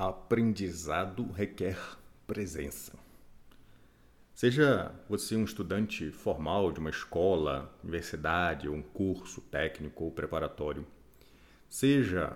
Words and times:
aprendizado 0.00 1.30
requer 1.30 1.76
presença. 2.26 2.94
Seja 4.34 4.94
você 5.06 5.36
um 5.36 5.44
estudante 5.44 6.10
formal 6.10 6.72
de 6.72 6.80
uma 6.80 6.88
escola, 6.88 7.70
universidade, 7.84 8.66
ou 8.66 8.74
um 8.74 8.80
curso 8.80 9.42
técnico 9.42 10.04
ou 10.04 10.10
preparatório, 10.10 10.86
seja 11.68 12.34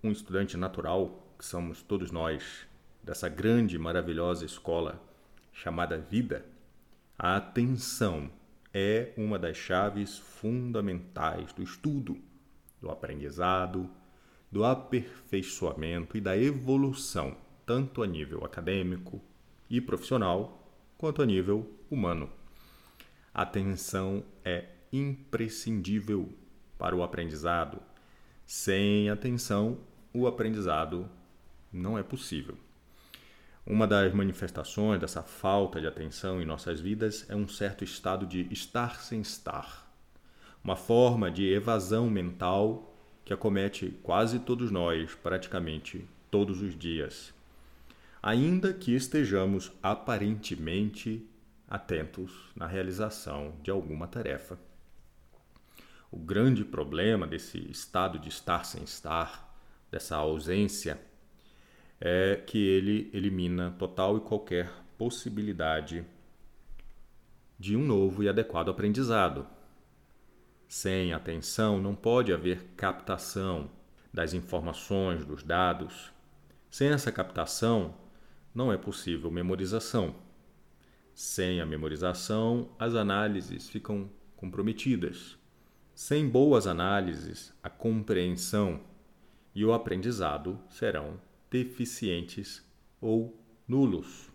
um 0.00 0.12
estudante 0.12 0.56
natural, 0.56 1.26
que 1.36 1.44
somos 1.44 1.82
todos 1.82 2.12
nós, 2.12 2.68
dessa 3.02 3.28
grande 3.28 3.74
e 3.74 3.80
maravilhosa 3.80 4.46
escola 4.46 5.02
chamada 5.52 5.98
vida, 5.98 6.46
a 7.18 7.36
atenção 7.36 8.30
é 8.72 9.12
uma 9.16 9.40
das 9.40 9.56
chaves 9.56 10.18
fundamentais 10.18 11.52
do 11.52 11.64
estudo, 11.64 12.16
do 12.80 12.88
aprendizado, 12.92 13.90
do 14.50 14.64
aperfeiçoamento 14.64 16.16
e 16.16 16.20
da 16.20 16.36
evolução, 16.36 17.36
tanto 17.64 18.02
a 18.02 18.06
nível 18.06 18.44
acadêmico 18.44 19.20
e 19.68 19.80
profissional, 19.80 20.72
quanto 20.96 21.22
a 21.22 21.26
nível 21.26 21.70
humano. 21.90 22.30
A 23.34 23.42
atenção 23.42 24.24
é 24.44 24.64
imprescindível 24.92 26.32
para 26.78 26.96
o 26.96 27.02
aprendizado. 27.02 27.80
Sem 28.46 29.10
atenção, 29.10 29.78
o 30.14 30.26
aprendizado 30.26 31.08
não 31.72 31.98
é 31.98 32.02
possível. 32.02 32.56
Uma 33.66 33.86
das 33.86 34.14
manifestações 34.14 35.00
dessa 35.00 35.22
falta 35.22 35.80
de 35.80 35.88
atenção 35.88 36.40
em 36.40 36.44
nossas 36.44 36.80
vidas 36.80 37.26
é 37.28 37.34
um 37.34 37.48
certo 37.48 37.82
estado 37.82 38.24
de 38.24 38.46
estar 38.52 39.00
sem 39.00 39.20
estar, 39.20 39.92
uma 40.62 40.76
forma 40.76 41.30
de 41.30 41.44
evasão 41.52 42.08
mental 42.08 42.95
que 43.26 43.34
acomete 43.34 43.90
quase 44.04 44.38
todos 44.38 44.70
nós, 44.70 45.12
praticamente 45.16 46.08
todos 46.30 46.62
os 46.62 46.78
dias. 46.78 47.34
Ainda 48.22 48.72
que 48.72 48.94
estejamos 48.94 49.72
aparentemente 49.82 51.28
atentos 51.68 52.32
na 52.54 52.68
realização 52.68 53.52
de 53.64 53.70
alguma 53.70 54.06
tarefa. 54.06 54.56
O 56.08 56.16
grande 56.16 56.64
problema 56.64 57.26
desse 57.26 57.58
estado 57.68 58.16
de 58.16 58.28
estar 58.28 58.64
sem 58.64 58.84
estar, 58.84 59.58
dessa 59.90 60.14
ausência, 60.14 61.00
é 62.00 62.36
que 62.36 62.58
ele 62.58 63.10
elimina 63.12 63.74
total 63.76 64.18
e 64.18 64.20
qualquer 64.20 64.70
possibilidade 64.96 66.04
de 67.58 67.76
um 67.76 67.84
novo 67.84 68.22
e 68.22 68.28
adequado 68.28 68.68
aprendizado. 68.68 69.55
Sem 70.68 71.12
atenção, 71.12 71.80
não 71.80 71.94
pode 71.94 72.32
haver 72.32 72.64
captação 72.76 73.70
das 74.12 74.34
informações, 74.34 75.24
dos 75.24 75.42
dados. 75.42 76.12
Sem 76.70 76.88
essa 76.88 77.12
captação, 77.12 77.94
não 78.54 78.72
é 78.72 78.76
possível 78.76 79.30
memorização. 79.30 80.14
Sem 81.14 81.60
a 81.60 81.66
memorização, 81.66 82.70
as 82.78 82.94
análises 82.94 83.68
ficam 83.68 84.10
comprometidas. 84.34 85.38
Sem 85.94 86.28
boas 86.28 86.66
análises, 86.66 87.54
a 87.62 87.70
compreensão 87.70 88.80
e 89.54 89.64
o 89.64 89.72
aprendizado 89.72 90.58
serão 90.68 91.20
deficientes 91.50 92.62
ou 93.00 93.38
nulos. 93.66 94.30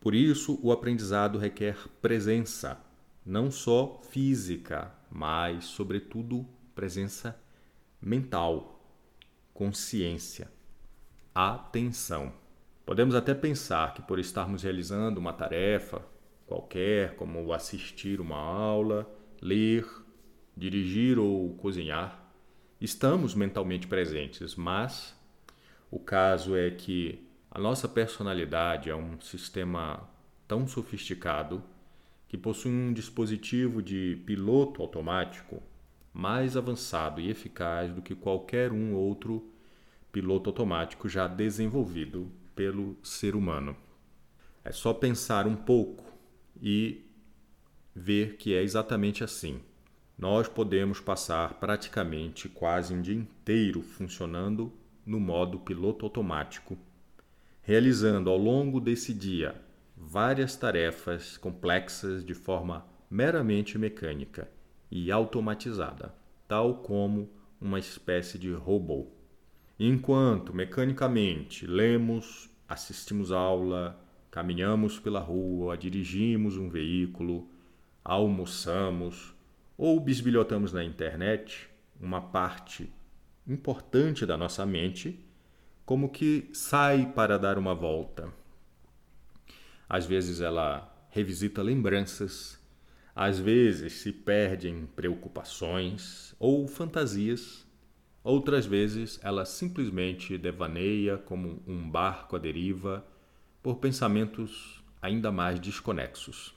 Por 0.00 0.14
isso, 0.14 0.58
o 0.62 0.72
aprendizado 0.72 1.38
requer 1.38 1.76
presença, 2.02 2.78
não 3.24 3.50
só 3.50 4.00
física, 4.10 4.92
mas, 5.10 5.64
sobretudo, 5.64 6.46
presença 6.74 7.38
mental, 8.00 8.80
consciência, 9.54 10.50
atenção. 11.34 12.32
Podemos 12.84 13.14
até 13.14 13.34
pensar 13.34 13.94
que, 13.94 14.02
por 14.02 14.18
estarmos 14.18 14.62
realizando 14.62 15.20
uma 15.20 15.32
tarefa 15.32 16.02
qualquer, 16.46 17.14
como 17.14 17.52
assistir 17.52 18.20
uma 18.20 18.36
aula, 18.36 19.08
ler, 19.40 19.86
dirigir 20.56 21.18
ou 21.18 21.54
cozinhar, 21.54 22.22
estamos 22.80 23.34
mentalmente 23.34 23.86
presentes, 23.86 24.56
mas 24.56 25.16
o 25.90 25.98
caso 25.98 26.56
é 26.56 26.70
que 26.70 27.26
a 27.50 27.58
nossa 27.58 27.88
personalidade 27.88 28.90
é 28.90 28.96
um 28.96 29.20
sistema 29.20 30.08
tão 30.48 30.66
sofisticado 30.66 31.62
que 32.32 32.38
possui 32.38 32.72
um 32.72 32.94
dispositivo 32.94 33.82
de 33.82 34.18
piloto 34.24 34.80
automático 34.80 35.62
mais 36.14 36.56
avançado 36.56 37.20
e 37.20 37.28
eficaz 37.28 37.92
do 37.92 38.00
que 38.00 38.14
qualquer 38.14 38.72
um 38.72 38.94
outro 38.94 39.52
piloto 40.10 40.48
automático 40.48 41.10
já 41.10 41.28
desenvolvido 41.28 42.32
pelo 42.56 42.96
ser 43.02 43.36
humano. 43.36 43.76
É 44.64 44.72
só 44.72 44.94
pensar 44.94 45.46
um 45.46 45.54
pouco 45.54 46.10
e 46.62 47.04
ver 47.94 48.36
que 48.38 48.54
é 48.54 48.62
exatamente 48.62 49.22
assim. 49.22 49.60
Nós 50.16 50.48
podemos 50.48 51.00
passar 51.00 51.60
praticamente 51.60 52.48
quase 52.48 52.94
um 52.94 53.02
dia 53.02 53.14
inteiro 53.14 53.82
funcionando 53.82 54.72
no 55.04 55.20
modo 55.20 55.58
piloto 55.58 56.06
automático, 56.06 56.78
realizando 57.60 58.30
ao 58.30 58.38
longo 58.38 58.80
desse 58.80 59.12
dia 59.12 59.54
várias 59.96 60.56
tarefas 60.56 61.36
complexas 61.36 62.24
de 62.24 62.34
forma 62.34 62.86
meramente 63.10 63.78
mecânica 63.78 64.50
e 64.90 65.10
automatizada, 65.10 66.14
tal 66.48 66.76
como 66.76 67.30
uma 67.60 67.78
espécie 67.78 68.38
de 68.38 68.52
robô. 68.52 69.08
Enquanto 69.78 70.54
mecanicamente 70.54 71.66
lemos, 71.66 72.50
assistimos 72.68 73.32
aula, 73.32 73.98
caminhamos 74.30 74.98
pela 74.98 75.20
rua, 75.20 75.76
dirigimos 75.76 76.56
um 76.56 76.68
veículo, 76.68 77.48
almoçamos 78.04 79.34
ou 79.76 79.98
bisbilhotamos 80.00 80.72
na 80.72 80.84
internet, 80.84 81.68
uma 82.00 82.20
parte 82.20 82.92
importante 83.46 84.24
da 84.24 84.36
nossa 84.36 84.64
mente 84.64 85.18
como 85.84 86.08
que 86.08 86.48
sai 86.52 87.12
para 87.12 87.38
dar 87.38 87.58
uma 87.58 87.74
volta. 87.74 88.32
Às 89.92 90.06
vezes 90.06 90.40
ela 90.40 90.90
revisita 91.10 91.60
lembranças, 91.60 92.58
às 93.14 93.38
vezes 93.38 93.92
se 93.92 94.10
perde 94.10 94.66
em 94.66 94.86
preocupações 94.86 96.34
ou 96.38 96.66
fantasias, 96.66 97.66
outras 98.24 98.64
vezes 98.64 99.20
ela 99.22 99.44
simplesmente 99.44 100.38
devaneia 100.38 101.18
como 101.18 101.62
um 101.66 101.90
barco 101.90 102.36
à 102.36 102.38
deriva 102.38 103.06
por 103.62 103.76
pensamentos 103.76 104.82
ainda 105.02 105.30
mais 105.30 105.60
desconexos. 105.60 106.54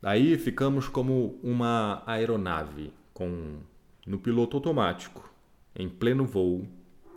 Daí 0.00 0.38
ficamos 0.38 0.88
como 0.88 1.38
uma 1.42 2.02
aeronave 2.06 2.94
com 3.12 3.58
no 4.06 4.18
piloto 4.18 4.56
automático, 4.56 5.30
em 5.76 5.86
pleno 5.86 6.24
voo, 6.24 6.66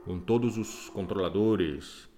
com 0.04 0.20
todos 0.20 0.58
os 0.58 0.90
controladores, 0.90 2.10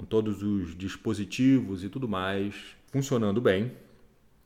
com 0.00 0.06
todos 0.06 0.42
os 0.42 0.74
dispositivos 0.74 1.84
e 1.84 1.90
tudo 1.90 2.08
mais 2.08 2.54
funcionando 2.90 3.38
bem, 3.38 3.76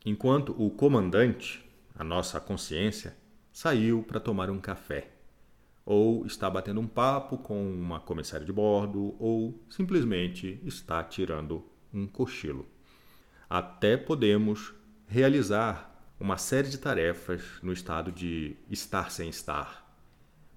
enquanto 0.05 0.53
o 0.61 0.69
comandante, 0.69 1.65
a 1.95 2.03
nossa 2.03 2.41
consciência, 2.41 3.15
saiu 3.53 4.03
para 4.03 4.19
tomar 4.19 4.49
um 4.49 4.59
café, 4.59 5.07
ou 5.85 6.25
está 6.25 6.49
batendo 6.49 6.81
um 6.81 6.87
papo 6.87 7.37
com 7.37 7.71
uma 7.73 8.01
comissária 8.01 8.45
de 8.45 8.51
bordo, 8.51 9.15
ou 9.17 9.57
simplesmente 9.69 10.59
está 10.65 11.01
tirando 11.01 11.63
um 11.93 12.05
cochilo. 12.05 12.67
Até 13.49 13.95
podemos 13.95 14.73
realizar 15.07 15.95
uma 16.19 16.37
série 16.37 16.67
de 16.67 16.79
tarefas 16.79 17.41
no 17.63 17.71
estado 17.71 18.11
de 18.11 18.57
estar 18.69 19.09
sem 19.09 19.29
estar 19.29 19.85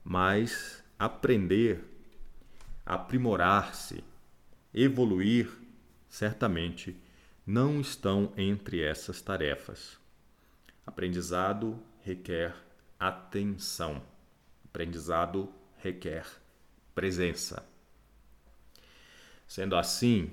mas 0.03 0.83
aprender, 0.99 1.85
aprimorar-se, 2.87 4.03
evoluir, 4.73 5.51
certamente 6.09 6.97
não 7.47 7.81
estão 7.81 8.33
entre 8.37 8.83
essas 8.83 9.21
tarefas. 9.23 9.99
Aprendizado 10.87 11.79
requer 12.03 12.55
atenção. 12.99 14.03
Aprendizado 14.65 15.53
requer 15.79 16.27
presença. 16.95 17.67
Sendo 19.47 19.77
assim, 19.77 20.31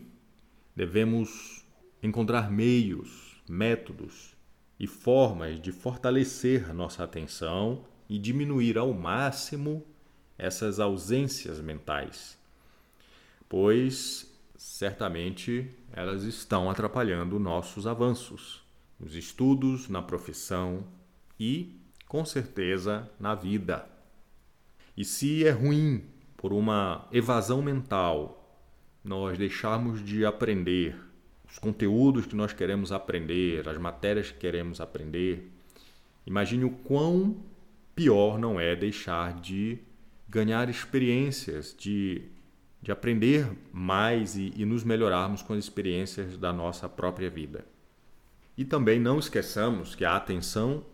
devemos 0.75 1.65
encontrar 2.01 2.51
meios, 2.51 3.41
métodos 3.47 4.35
e 4.79 4.87
formas 4.87 5.59
de 5.59 5.71
fortalecer 5.71 6.73
nossa 6.73 7.03
atenção 7.03 7.85
e 8.09 8.19
diminuir 8.19 8.77
ao 8.77 8.93
máximo 8.93 9.85
essas 10.37 10.79
ausências 10.79 11.61
mentais, 11.61 12.37
pois 13.47 14.31
certamente 14.57 15.69
elas 15.91 16.23
estão 16.23 16.69
atrapalhando 16.69 17.39
nossos 17.39 17.85
avanços 17.87 18.63
nos 18.99 19.15
estudos, 19.15 19.89
na 19.89 20.01
profissão 20.01 20.83
e, 21.39 21.79
com 22.07 22.23
certeza, 22.25 23.09
na 23.19 23.35
vida. 23.35 23.87
E 24.95 25.03
se 25.03 25.45
é 25.45 25.51
ruim 25.51 26.03
por 26.37 26.53
uma 26.53 27.07
evasão 27.11 27.61
mental 27.61 28.41
nós 29.03 29.37
deixarmos 29.37 30.03
de 30.03 30.25
aprender 30.25 30.95
os 31.47 31.59
conteúdos 31.59 32.25
que 32.25 32.35
nós 32.35 32.53
queremos 32.53 32.91
aprender, 32.91 33.67
as 33.69 33.77
matérias 33.77 34.31
que 34.31 34.39
queremos 34.39 34.81
aprender, 34.81 35.51
imagine 36.25 36.65
o 36.65 36.71
quão 36.71 37.37
pior 37.95 38.39
não 38.39 38.59
é 38.59 38.75
deixar 38.75 39.39
de 39.39 39.77
ganhar 40.27 40.69
experiências, 40.69 41.75
de, 41.77 42.23
de 42.85 42.91
aprender 42.91 43.51
mais 43.73 44.35
e, 44.35 44.53
e 44.55 44.63
nos 44.63 44.83
melhorarmos 44.83 45.41
com 45.41 45.53
as 45.53 45.63
experiências 45.63 46.37
da 46.37 46.53
nossa 46.53 46.87
própria 46.87 47.31
vida. 47.31 47.65
E 48.55 48.63
também 48.63 48.99
não 48.99 49.17
esqueçamos 49.17 49.95
que 49.95 50.05
a 50.05 50.15
atenção 50.15 50.85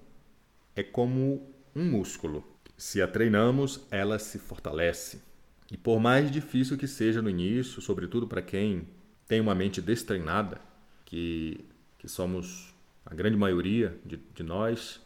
é 0.73 0.83
como 0.83 1.53
um 1.75 1.83
músculo. 1.83 2.45
Se 2.77 3.01
a 3.01 3.07
treinamos, 3.09 3.85
ela 3.91 4.17
se 4.19 4.39
fortalece. 4.39 5.21
E 5.69 5.75
por 5.75 5.99
mais 5.99 6.31
difícil 6.31 6.77
que 6.77 6.87
seja 6.87 7.21
no 7.21 7.29
início, 7.29 7.81
sobretudo 7.81 8.25
para 8.25 8.41
quem 8.41 8.87
tem 9.27 9.41
uma 9.41 9.53
mente 9.53 9.81
destreinada, 9.81 10.61
que, 11.03 11.59
que 11.99 12.07
somos 12.07 12.73
a 13.05 13.13
grande 13.13 13.35
maioria 13.35 13.99
de, 14.05 14.17
de 14.33 14.43
nós, 14.43 15.01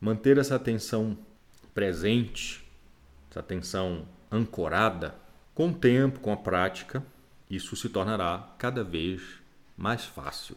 manter 0.00 0.38
essa 0.38 0.56
atenção 0.56 1.18
presente, 1.74 2.64
essa 3.30 3.40
atenção 3.40 4.08
ancorada, 4.32 5.14
com 5.60 5.68
o 5.68 5.74
tempo, 5.74 6.20
com 6.20 6.32
a 6.32 6.38
prática, 6.38 7.04
isso 7.50 7.76
se 7.76 7.90
tornará 7.90 8.54
cada 8.56 8.82
vez 8.82 9.20
mais 9.76 10.06
fácil. 10.06 10.56